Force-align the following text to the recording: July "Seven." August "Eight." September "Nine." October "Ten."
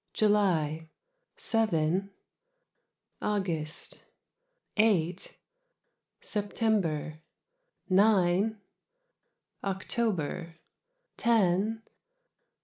July 0.13 0.89
"Seven." 1.37 2.09
August 3.21 4.03
"Eight." 4.75 5.37
September 6.19 7.21
"Nine." 7.87 8.59
October 9.63 10.55
"Ten." 11.17 11.83